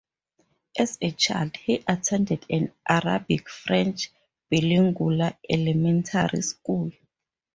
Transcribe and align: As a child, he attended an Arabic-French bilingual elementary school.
As 0.79 0.97
a 0.99 1.11
child, 1.11 1.57
he 1.57 1.83
attended 1.87 2.43
an 2.49 2.71
Arabic-French 2.89 4.09
bilingual 4.49 5.21
elementary 5.47 6.41
school. 6.41 6.91